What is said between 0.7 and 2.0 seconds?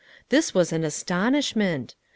an astonishment!